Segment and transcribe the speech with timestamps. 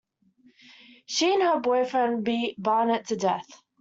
[1.05, 3.61] She and her boyfriend beat Barnett to death.